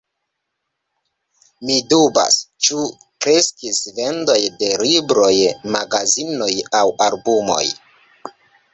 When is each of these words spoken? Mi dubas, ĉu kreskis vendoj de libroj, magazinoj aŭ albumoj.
Mi 1.69 1.75
dubas, 1.91 2.39
ĉu 2.69 2.87
kreskis 3.27 3.83
vendoj 4.01 4.39
de 4.65 4.73
libroj, 4.87 5.33
magazinoj 5.79 6.53
aŭ 6.83 6.87
albumoj. 7.11 7.65